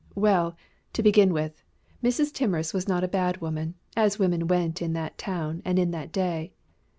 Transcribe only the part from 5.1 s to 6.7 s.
town and in that day.